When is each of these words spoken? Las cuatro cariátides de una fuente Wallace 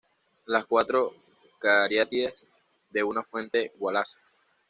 Las 0.47 0.65
cuatro 0.65 1.13
cariátides 1.59 2.33
de 2.89 3.03
una 3.03 3.21
fuente 3.21 3.71
Wallace 3.77 4.17